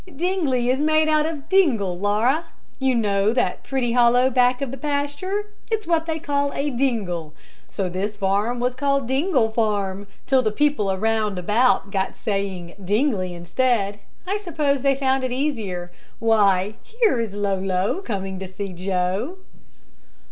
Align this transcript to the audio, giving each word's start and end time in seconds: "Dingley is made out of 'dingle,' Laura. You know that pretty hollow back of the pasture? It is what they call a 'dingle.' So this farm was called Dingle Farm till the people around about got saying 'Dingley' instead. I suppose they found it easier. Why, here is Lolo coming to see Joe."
"Dingley 0.15 0.67
is 0.67 0.79
made 0.79 1.07
out 1.07 1.27
of 1.27 1.47
'dingle,' 1.47 1.99
Laura. 1.99 2.45
You 2.79 2.95
know 2.95 3.33
that 3.33 3.61
pretty 3.63 3.91
hollow 3.91 4.31
back 4.31 4.59
of 4.59 4.71
the 4.71 4.77
pasture? 4.77 5.45
It 5.71 5.81
is 5.81 5.85
what 5.85 6.07
they 6.07 6.17
call 6.17 6.51
a 6.55 6.71
'dingle.' 6.71 7.35
So 7.69 7.87
this 7.87 8.17
farm 8.17 8.59
was 8.59 8.73
called 8.73 9.07
Dingle 9.07 9.51
Farm 9.51 10.07
till 10.25 10.41
the 10.41 10.51
people 10.51 10.91
around 10.91 11.37
about 11.37 11.91
got 11.91 12.17
saying 12.17 12.73
'Dingley' 12.83 13.35
instead. 13.35 13.99
I 14.25 14.37
suppose 14.37 14.81
they 14.81 14.95
found 14.95 15.23
it 15.23 15.31
easier. 15.31 15.91
Why, 16.17 16.73
here 16.81 17.19
is 17.19 17.35
Lolo 17.35 18.01
coming 18.01 18.39
to 18.39 18.51
see 18.51 18.73
Joe." 18.73 19.35